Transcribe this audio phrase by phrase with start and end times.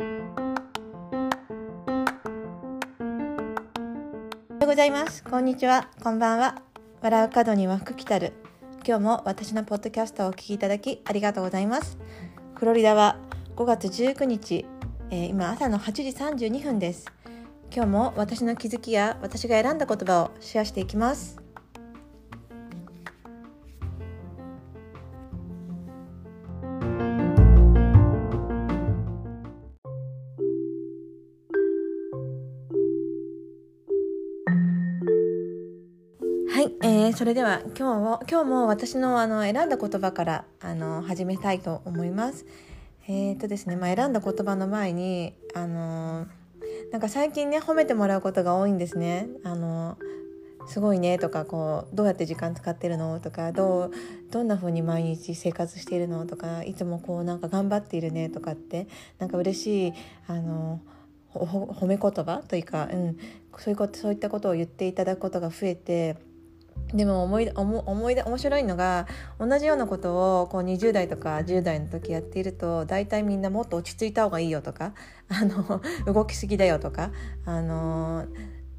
[0.00, 0.08] おは
[4.50, 5.24] ようございます。
[5.24, 5.90] こんにちは。
[6.04, 6.62] こんばんは。
[7.00, 8.32] 笑う角には福来たる。
[8.86, 11.98] 今日も私のポッドキャストをお聞きいただきありがとうございます。
[12.54, 13.18] フロリダは
[13.56, 14.66] 5月19日、
[15.10, 16.02] えー、今朝の8時
[16.46, 17.06] 32分です。
[17.74, 21.47] 今日も私の気づきや私が選んだ言葉をシェアしていきます。
[36.80, 42.46] えー、それでは今日も今日も私のあの選んだ言葉からあの始めたいと思います。
[43.08, 46.26] えーとですね、まあ、選んだ言葉の前にあの
[46.92, 49.28] なんか最近ね褒めてもらうことが多いんですね。
[49.42, 49.98] あの
[50.68, 53.90] すごいねとかこうどうやって時間使ってるのとかどう
[54.30, 58.86] どんな風に毎日生活しているのとかいつもこうなんか頑張っているねとかって
[59.18, 59.92] なんか嬉しい
[60.28, 60.80] あの
[61.34, 63.16] 褒め言葉というか、うん、
[63.56, 66.16] そういうことそういったことを言っていただくことが増えて
[66.94, 69.06] でも思い思い出面白いのが
[69.38, 74.94] 同じようなことをこう20代とか10代の時やっていると大体みんなもっと落ち着いた方がいいよとか
[75.28, 77.10] あの動きすぎだよとか
[77.44, 78.24] あの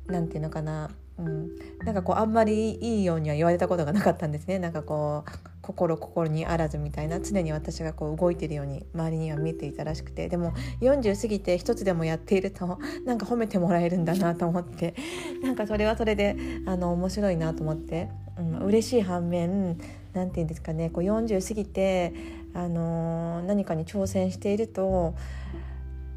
[0.07, 1.49] なんていうのかなうん、
[1.83, 4.57] なんかこうあんまりいいようには言われたことがなかったんですね。
[4.57, 14.95] なんかこう心心にあらずみたいな常に私がこう動いてるように周りには見えていたらしくてでも40過ぎて一つでもやっているとなんか褒めてもらえるんだなと思って
[15.43, 19.77] なんかそれはそれであの面白いなと思って、うん、嬉しい反面
[20.13, 22.15] 何て言うんですかねこう40過ぎて、
[22.55, 25.13] あのー、何かに挑戦していると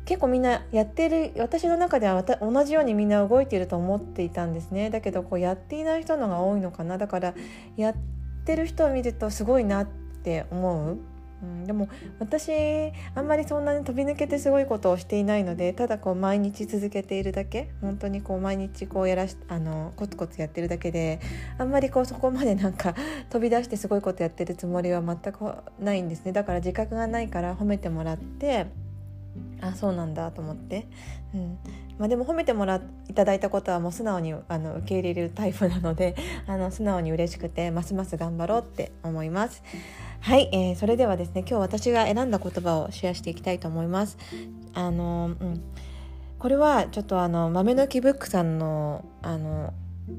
[0.06, 4.91] 結構みんなやってる私の中では同じようにみんな動いていると思っていたんですね。
[4.91, 6.98] だけどこうやっていない人のが多いのかな。
[6.98, 7.34] だから
[7.77, 7.94] や
[8.42, 10.98] ってる人を見るとすごいなって思う、
[11.42, 12.50] うん、でも私
[13.14, 21.20] あんまりそんなに飛び抜けてすごいことをしていないのでただこう毎日続けているだけ本当にこう毎日こうやらしあのコツコツやってるだけで
[21.56, 22.94] あんまりこうそこまでなんか
[23.31, 26.32] 飛び出してすごいことやってるつもりは全くないんですね。
[26.32, 28.66] だから自覚がないから褒めてもらって
[29.60, 30.88] あそうなんだと思って、
[31.34, 31.58] うん。
[32.02, 36.16] まあ、でも褒めてもらいただいたことはもう素直にあの受け入れるタイプなので
[36.48, 39.62] あの素直に嬉しくてますます頑張ろうって思います。
[40.18, 44.18] はい、えー、それではですね今日私が選んだ言葉をシェアしていきたいと思います。
[44.74, 45.62] あの、うん、
[46.40, 49.72] これはちょっとあの豆の木ブックさんのあの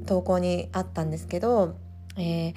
[0.05, 1.75] 投稿にあったんですけど、
[2.15, 2.53] えー、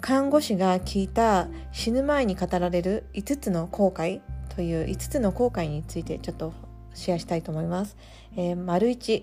[0.00, 4.22] 看護師が聞いた死ぬ前に語られる5つの後悔
[4.56, 6.54] という5つの後悔についてちょっと
[6.94, 7.96] シェアしたいと思います。
[8.36, 9.22] えー、丸1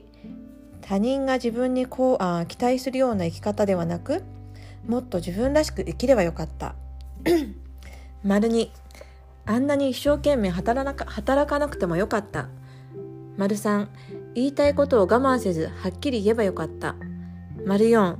[0.81, 4.23] 他人が自分にこうあ期待するような生き方ではなく
[4.87, 6.75] もっと自分らしく生きればよかった。
[8.23, 8.69] 丸2
[9.45, 12.49] あんなに一生懸命働か働かなくてもよかった。
[13.37, 13.87] 丸3
[14.35, 16.95] 言いたいことを我慢せずはっきり言えばよかった。
[17.65, 18.15] 丸4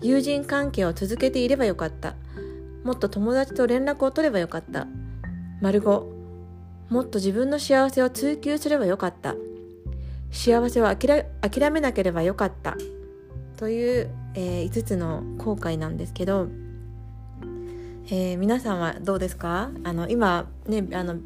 [0.00, 2.14] 友人関係を続けていればよかった。
[2.84, 4.86] もっと友達と連絡を取ればよかった。
[5.60, 6.13] 丸5
[6.88, 9.34] もっと自分の幸せを追求すればよかった。
[10.30, 12.76] 幸せを諦めなければよかった。
[13.56, 16.48] という、えー、5つの後悔なんですけど、
[18.06, 19.70] えー、皆さんはどうですか？
[19.84, 21.16] あの今ねあの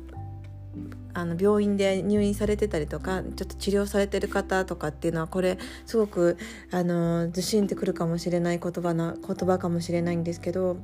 [1.14, 6.36] あの病院で入院されてたりとかちょっと治療されてる方とかっていうのはこれすごく
[6.70, 10.76] あのずしんってくるかもしれない言葉な言葉かもしれないんですけど、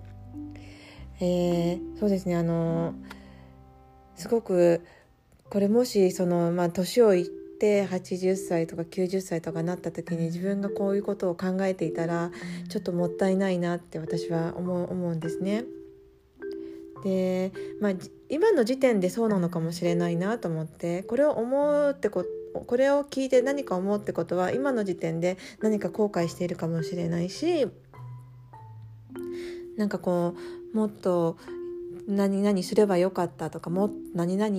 [1.20, 2.94] えー、そうですねあの
[4.16, 4.82] すごく
[5.50, 12.30] これもしそのまあ年をいって80歳とか90歳とかなった時に自分がこういうことを考えていたら
[12.68, 15.64] ちょっともったいないなって私は思う思うんですね。
[17.04, 17.92] でまあ
[18.28, 22.24] 今の時点でそうなのかもしれないなと思ってこれを思うってこ
[22.54, 27.66] これを聞いて何か思うってことは今の時点で何か後悔しているかもしれないし
[29.76, 30.34] なんかこ
[30.72, 31.36] うもっと
[32.06, 34.54] 何々すればよかったとかも何々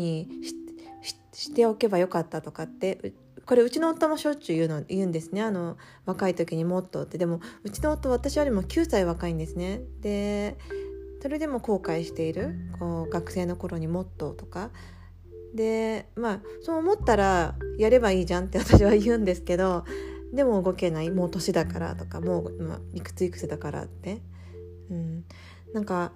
[1.31, 3.13] しておけばよかったとかって
[3.45, 5.41] これうちの夫もしょっちゅう言うの言うんですね。
[5.41, 7.17] あの若い時にもっとって。
[7.17, 9.81] でもうちの夫私よりも9歳若いんですね。
[10.01, 10.57] で
[11.21, 12.55] それでも後悔している。
[12.79, 14.71] こう学生の頃にもっととか。
[15.53, 19.85] でまあそう思ったらやればいいじゃんって私は言うんですけど
[20.33, 21.11] でも動けない。
[21.11, 24.21] もう年だからとかもう、まあ、いくついくつだからって、
[24.89, 25.23] うん、
[25.73, 26.13] なんか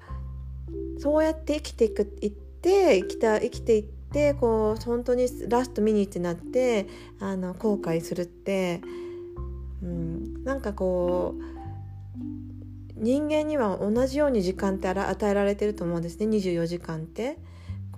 [0.97, 6.87] そうやって生きていくいって生きた生きていってこう本当にラストミニってなって
[7.19, 8.81] あの後悔するって、
[9.81, 11.43] うん、なんかこう
[12.95, 17.37] 人間には同じように時間って与えられてると思うんですね24時間って。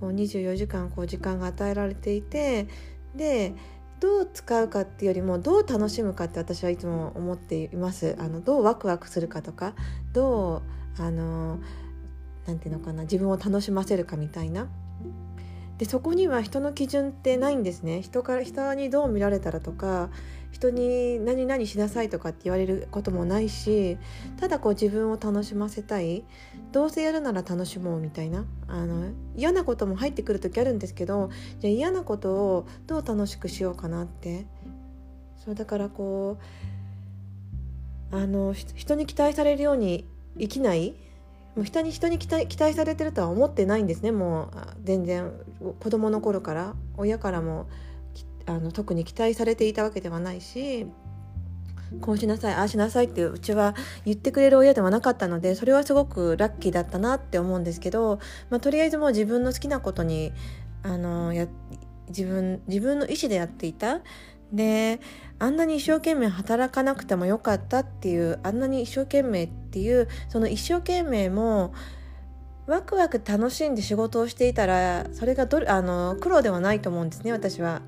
[0.01, 2.68] こう24時間こう時間が与えられていて
[3.15, 3.53] で
[4.00, 9.75] どう使うかっていうよりもどう楽しむかって私はいつも思っていますあのどうワクワクするかとか
[10.12, 10.63] ど
[10.97, 11.59] うあの
[12.54, 14.68] んていうのかな自分を楽しませるかみたいな。
[15.78, 18.04] でそこには人の基準ってないんですね。
[18.04, 20.12] 人から人にどう見られたらとか
[20.52, 23.98] 人に何々しなさいとかって言われることもないし
[24.40, 26.24] ただこう自分を楽しませたい。
[26.72, 28.46] どうせやるなら楽しもうみたいな。
[28.68, 34.46] あの嫌なことも入ってくる時あるんですけどじゃ嫌なことをどう楽しくしようかなって。
[35.44, 36.38] そうだからこ
[38.12, 40.06] うあの人に期待されるように
[40.38, 40.94] 生きない。
[41.56, 44.12] もう人に人に期待期待されてるとは思ってないんですね。
[44.12, 44.50] もう
[44.83, 45.31] 全然
[45.80, 47.68] 子供の頃から親からも
[48.45, 50.88] あの特に期待されていたわけではないし
[52.00, 53.75] こうしなさいああしなさいってうちは
[54.06, 58.19] 言ってくれる親ではなかったのでそれはすごくラッキーだったなって思うんですけど、
[58.50, 60.31] まあ、とりあえずもう自分の好きなことに
[60.83, 61.47] あのや
[62.07, 64.01] 自分自分の意思でやっていた
[64.51, 65.00] で
[65.39, 71.74] あんなに一生懸命働かなくてもよかったっていうあんなに一生懸命っていうその一生懸命も
[72.68, 77.81] ワクワク楽しんで仕事をしていたらそれがどあの苦労ではないと思うんですね私は。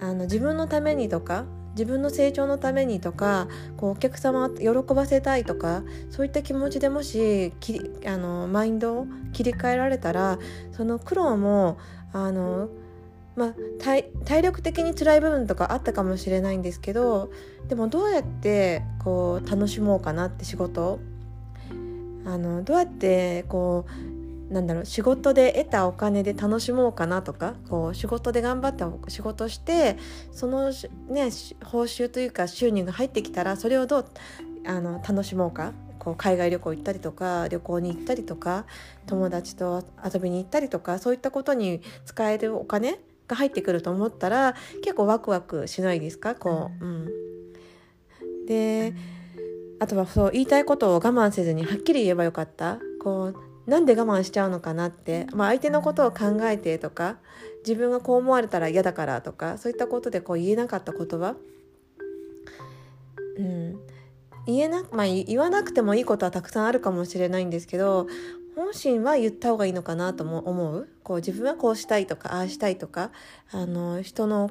[0.00, 10.38] あの自分のためにとか自分の成長のためにとかこうお客様を喜ばせたいとかそういった気持ちでもしきあのマインドを切り替えられたら
[10.72, 11.78] その苦労も
[12.12, 12.68] あの
[13.38, 17.30] まあ、体体力的に辛い部分とかあったかもしれないんですけど
[17.68, 21.00] でもどうやってこう楽しもうかなって仕事。
[22.26, 23.86] あのどうやってこ
[24.50, 29.96] うなんだろう仕事で得たお金で楽しもうかなとかこう仕事で頑張った仕事して
[30.30, 30.70] その、
[31.08, 31.30] ね、
[31.64, 34.06] 報酬というか収入が入ってきたらそれをどう
[34.66, 35.72] あの楽しもうか。
[35.98, 38.66] こう海外旅行行ったりとか旅行に行ったりとか
[39.06, 46.34] 友達と遊びに行ったりとかそういったことに使えるお金が入ってくると思ったら結構ワクワクしないですか？
[46.34, 47.08] こう、うん、
[48.46, 48.94] で
[49.78, 52.78] あとはそう言いたいことを我慢せずにはっきり言えばよかった。
[53.00, 57.18] こうなんで我慢しちゃうのかなって、まあ、相手のことを考えてとか
[57.66, 61.36] 自分がこう思われたら嫌だからとかそういったことでこう言えなかった言葉、
[63.36, 63.78] うん、
[64.46, 68.06] 言えな、まあ、言わなくてもいいことはたくさんあるかもしれないんですけど
[68.58, 70.88] 本心は言った方がいいのかなとも思う。
[71.04, 73.12] こう自分はこうしたいとかああしたいとか
[73.52, 74.50] あの人の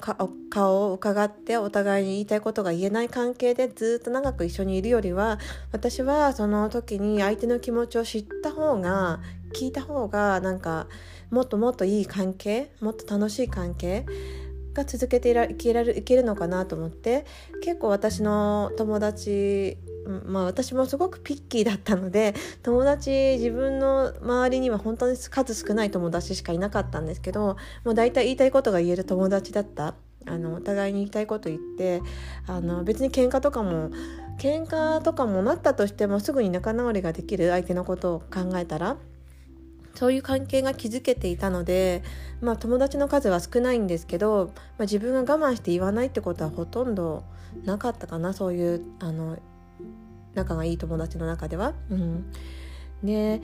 [0.49, 5.37] 顔を伺ってお互いに言いたいことが言えない関係でずっと長く一緒にいるよりは
[5.71, 9.19] 私はその時に相手の気持ちを知った方が
[9.53, 10.87] 聞いた方がなんか
[11.29, 14.05] もっともっといい関係もっと楽しい関係
[14.73, 15.73] が続けていけ
[16.15, 17.25] るのかなと思って
[17.61, 19.77] 結構私の友達
[20.07, 22.33] まあ、私もすごくピッキーだったので
[22.63, 29.95] 友達自分の周りには本当に数少ない友達しかいなかったんですけどもう大体言いたいことが言える友達だった。
[30.29, 32.01] あのお互いに言いたいこと言って
[32.47, 33.91] あの別に喧嘩とかも
[34.37, 38.97] 喧嘩とかもなったとしてもすぐに仲直りができる相手のことを考えたら
[39.95, 42.03] そういう関係が築けていたので、
[42.39, 47.23] まあ、友達の数は少ないんですけど、まあ、自分が我慢して言わないってことはほとんど
[47.65, 49.39] なかったかなそういうあの
[50.37, 51.73] 仲がいい友達の中では。
[51.89, 52.31] うん、
[53.03, 53.41] で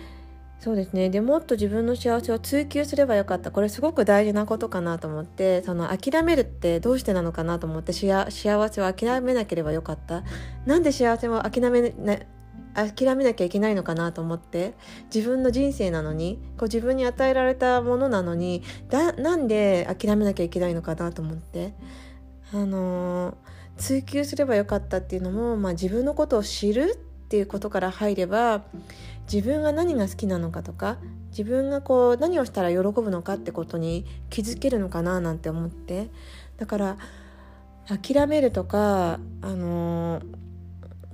[0.63, 1.10] そうですね。
[1.10, 3.51] でもっと自分の幸せを追求すればよかった。
[3.51, 5.62] これすごく大事なことかなと思って。
[5.63, 7.92] その諦めるってどうしてなのかなと思って。
[7.92, 10.24] 幸せを諦めなければよかった。
[10.65, 12.17] なんで幸せを諦めな
[12.74, 14.74] 諦めなきゃいけないのかなと思って。
[15.13, 16.39] 自分の人生なのに。
[16.58, 18.63] こう自分に与えられたものなのに。
[18.88, 21.74] だなんで諦めなきゃいけないのかなと思って。
[22.53, 28.63] あのー追求すればよかったっていうのも、まあ、自分のことを知るっていうことから入れば
[29.32, 30.98] 自分が何が好きなのかとか
[31.30, 36.10] 自分がこう何をしたら喜ぶのかってことに気づけるのかななんて思って。
[36.58, 36.98] だから
[37.88, 40.22] 諦めるとかあの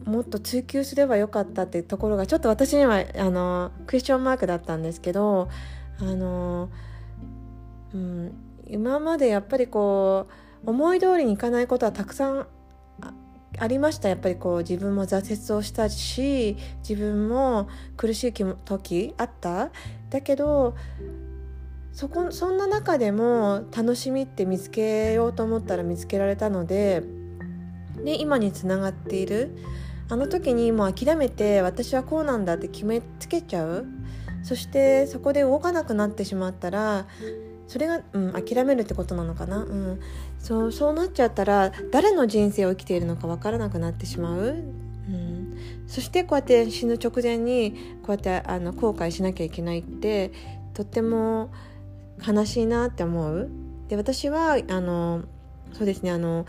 [0.06, 5.50] もっと追求すればよかったっていうところがちょっと私にはあのクエスチョンマークだったんですけど
[6.00, 6.70] あの、
[7.94, 8.34] うん、
[8.68, 10.34] 今までやっぱりこう
[10.66, 12.48] 思い通りにいかないことはたくさん
[13.58, 14.10] ありました。
[14.10, 16.56] やっぱりこう自分も挫折をしたし
[16.88, 19.72] 自分も苦しい時あった。
[20.10, 20.76] だけど
[21.92, 27.04] そこそんな中でも楽しみって見つけようと思ったら見つけられたので
[28.06, 29.58] で今につながっている。
[30.12, 33.86] あの時にもう諦めて私はこうなんだって決めつけちゃう。
[34.42, 37.08] そしてそこで動かなくなってしまったら
[37.70, 40.00] それが、うん、諦めるってことなのかな、うん、
[40.40, 44.48] そうそうなっちゃったら誰の人生を生きているのか分からなくなってしまう、う
[45.12, 50.32] ん、そしてこうやって死ぬ直前にこうやってあの後悔しなきゃいけないって
[50.74, 51.52] とっても
[52.28, 53.50] 悲しいなって思う。
[53.88, 55.22] で私はあの
[55.74, 56.48] そうですねあの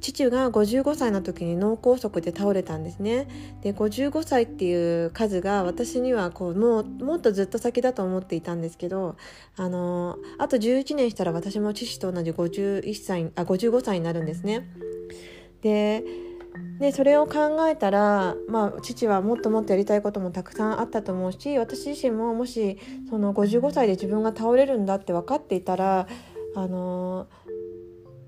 [0.00, 3.28] 父が55歳の時に脳梗塞で倒れたんですね。
[3.62, 9.16] で55歳っていう数が私にはこうもうもっとずっと先だと思っていたんですけど
[9.56, 14.68] あのあと11年したら私も父と同じ51歳あ55歳になるんですね。
[15.62, 16.04] で
[16.78, 22.78] でそれを考えたら、まあ、父はもっともっとやりたいこともたくさんあったと思うし私自身ももし
[23.10, 26.06] その55歳で自分が倒れるんだって分かっていたら
[26.54, 27.26] あの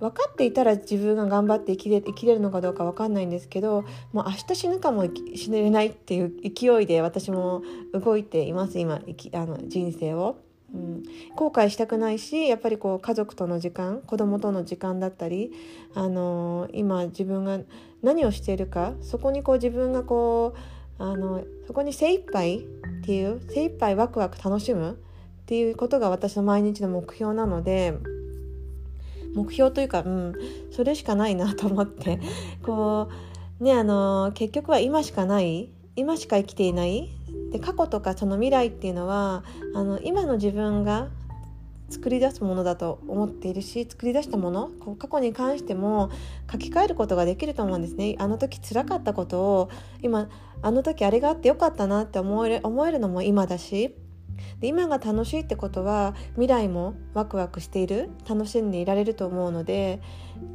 [0.01, 9.01] 分かっていたら自分が頑張って生きれ生きれるのかどうか分かんないんですけどもう明日死ぬかも死ねないっていう勢いで私も動いています今
[9.33, 10.37] あの人生を。
[10.73, 11.03] うん、
[11.35, 15.51] 後悔したくないしやっぱりこう家族との時間子供との時間だったり、
[15.95, 17.59] あのー、今自分が
[18.03, 20.55] 何をしているかそこにこう自分がこ
[20.99, 22.61] うあのそこに精一杯っ
[23.03, 27.95] ていう精一杯ワクワク楽しむっていうことが私の毎日の目標なので
[29.35, 30.35] 目標というか、うん、
[30.71, 32.21] それしかないなと思って。
[32.63, 33.09] こ
[33.61, 35.71] うねあの結局は今しかない。
[35.97, 37.11] 今しか生きていない。
[37.53, 39.45] で過去とかその未来っていうのは
[39.75, 41.09] あの今の自分が
[41.91, 46.11] 作り出すものだと思っているし作り出したものこう過去に関しても
[46.51, 48.17] 書き換えることができると思うんですね。
[48.19, 49.71] あの時辛かったことを
[50.01, 50.29] 今
[50.63, 53.95] あの時あれがあってよかったなって思える思えるのも今だし。
[54.61, 60.01] で今が楽しいってことは未来もワクワクしている楽しんでいられると思うので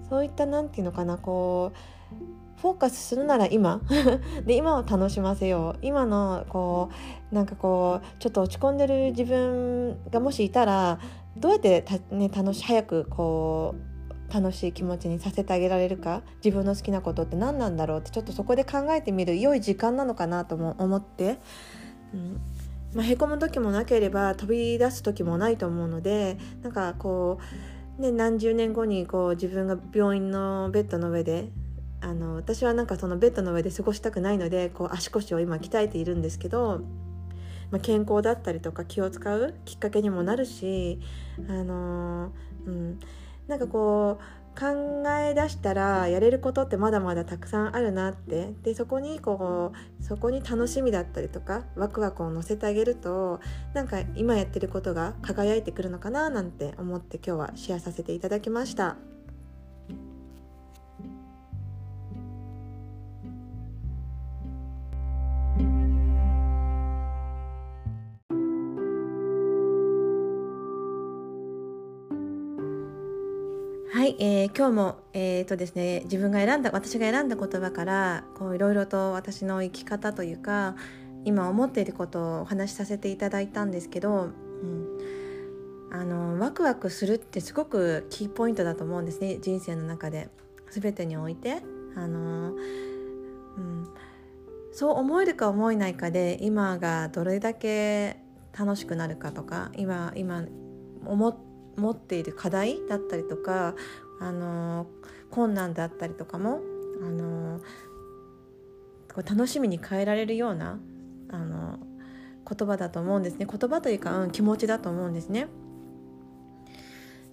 [0.10, 3.82] そういった何て言うのかなこうフォーカスするなら今
[4.46, 5.80] で今を楽しませよう。
[5.82, 6.89] 今のこ
[7.32, 11.00] うなんかこうちょっと落ち込んでる自分がもしいたら
[11.38, 21.39] どうやってね、楽し早くこう楽しい気持ちにさせてあげられるか自分の好きなことって何なんだろうってちょっとそこで考えてみる良い時間なのかなとも思って、
[22.13, 22.42] うん。
[22.95, 27.39] まあ、へこむ時もなければ飛び出す時もないと思うのでなんかこ
[27.99, 31.51] う、ね、何十年後にこう自分が病院のベッドの上で
[31.99, 36.79] あの私はなんかそのベッドの上で過ごしたくないのでこう足腰を今鍛えているんですけど、
[37.69, 40.99] まあ、健康だったりとか気を使うきっかけにもなるし
[41.49, 42.31] あの、
[42.65, 42.99] うん、
[43.47, 53.41] なんかこう考え出したらやれることってまだまだたくさんあるなってでそこにこうそこに楽しみだったりとかワクワクを乗せてあげると
[53.74, 59.14] なんか今やってることが輝いてくるのかななんて思って今日はシェアさせていただきました。
[73.95, 80.75] はい、えー、今日も、えーとですね、自分が選んだ私が選んだ言葉からいろいろと私の生き方というか
[81.23, 84.31] 今思っていることをお話しさせていただいたんですけど、
[84.63, 84.99] うん、
[85.93, 90.27] あのワクワクするってすごくキーポイントだと思うんですね人生の中で。
[90.71, 91.61] 全てにおいて。
[91.95, 92.53] あのう
[93.61, 93.87] ん、
[94.73, 98.17] そう思えるか思えないかで今がどれだけ
[98.59, 100.43] 楽しくなるかとか今今
[101.05, 103.75] 思って持っている課題だったりとか、
[104.20, 104.88] あの
[105.29, 106.62] 困難だったりとかも、
[107.01, 107.60] あの
[109.13, 110.79] こう楽しみに変えられるような、
[111.29, 111.79] あの
[112.48, 115.48] 言葉だと思うんですね言葉というか、うん、気持ちだと思うんですね。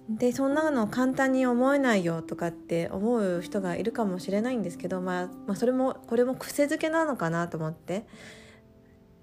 [0.09, 8.05] でそんなの簡単に思えないよとかって思う人がいるかもしれないんですけど、まあ、まあそれもこれも癖づけなのかなと思って、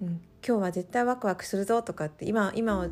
[0.01, 0.09] うん、
[0.47, 2.87] 今日は絶対ワクワクするぞとかって今今を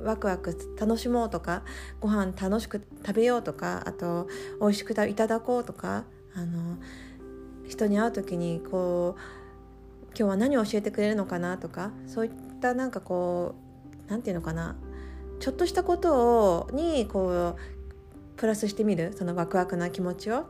[0.00, 1.62] ワクワク楽しもうとか
[2.00, 4.28] ご飯楽しく食べようとかあと
[4.60, 6.76] 美味しくいただこうとかあの
[7.68, 9.20] 人に会う時にこう
[10.08, 13.54] 今日は何を教えてくれるのかなとかそういったなんかこ
[14.06, 14.76] う何て言うのかな
[15.38, 17.56] ちょっとしたことをにこう
[18.36, 20.46] プラスしてみるそのワクワクな気持ちを。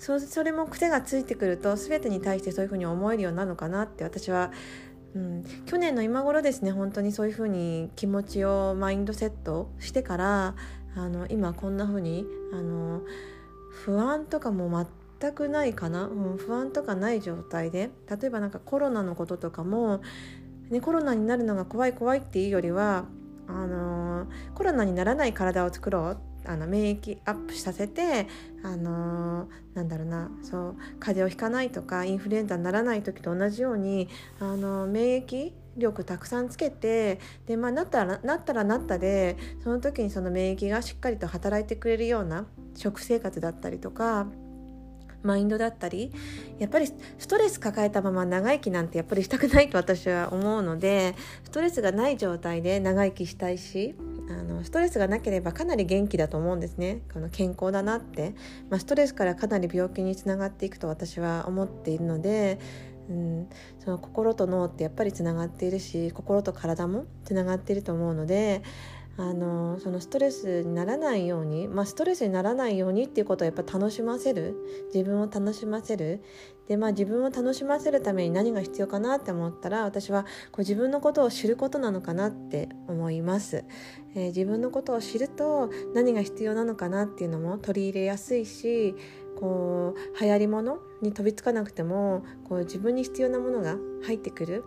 [0.00, 4.50] それも癖がついてくると全てに対してそういうふうに思えるようになるのかなって私は
[5.14, 10.54] うん、去年の今頃ですね本当にそういうふうに気持ちをマインドセットしてから
[10.96, 13.02] あの今こんなふうにあの
[13.70, 14.86] 不安とかも
[15.20, 17.90] 全くないかな、うん、不安とかない状態で。
[18.08, 20.00] 例えばなんかコロナのこととかも、
[20.70, 23.04] ね、コロナになるのが怖い怖いっていうよりは
[23.46, 28.26] あのコロナにならない体を作ろうあの免疫アップさせて
[28.62, 44.26] あのー、なんだろうなそう風邪をひかないとかインフルエンザにならない時と同じようにあの免疫力たくさんつけてで、まあ、なったらなったらなったでその時にその免疫がしっかりと働いてくれるような食生活だったりとか
[45.22, 46.12] マインドだったり
[46.58, 53.94] やっぱりストレス抱えたまま長生きなんてやっぱりしたくないと私は思うのでストレスがない状態で長生きしたいし
[54.30, 57.02] あのストレスがなければかなり元気だと思うんですね。
[57.12, 58.34] この健康だなって、
[58.68, 62.58] まあ、ストレスからかなり病気につながっていくと私は思っているので、
[63.08, 63.48] うん、
[63.80, 68.62] その心と脳ってやっぱりつながっているし心と体もつながっていると思うので
[69.20, 74.56] あのそのストレスにならないように、まあ、ストレスにならないようにっていうことをやっぱ楽しませる。
[74.94, 76.22] 自分を楽しませる。
[76.68, 80.22] で、まあ、自分を楽しませるために何が必要かなって思ったら私は
[80.52, 83.64] こう自分のことを知ることなのかなって思います、
[84.14, 88.94] えー、自分のことを知ると何が必要なのかなっていうのも取り入れやすいし
[89.40, 94.64] こう流行りものに飛びつかなくてもこう自分に必要なものが入ってくる。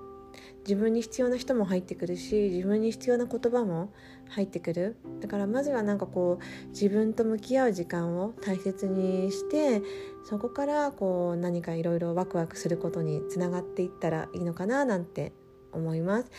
[0.68, 3.94] 自分に必要な人も入ってくるし自分に必要な言葉も
[4.30, 9.82] 入ってくるだからまずはなんかこう自分と向き合う時間を大切にして
[10.24, 15.34] そこからこう何かいろいろワクワクすることにつながっていったらいいのかななんて
[15.72, 16.32] 思います。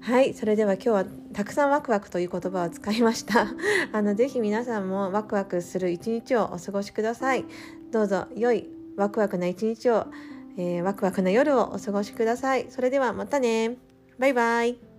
[0.00, 3.46] はいそれでは今日はたくさんワクワクという言葉を使いました
[3.92, 7.46] あのぜひ皆さんもワクワクする一日をお過ごしください
[7.90, 10.08] どうぞ良いワクワクな一日を
[10.56, 12.66] えー、ワクワクな夜をお過ごしください。
[12.70, 13.76] それではまたね。
[14.18, 14.93] バイバイ。